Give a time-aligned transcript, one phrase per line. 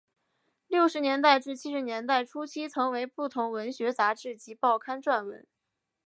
[0.67, 5.45] 六十年代至七十年代初期曾为不同文学杂志及报刊撰文。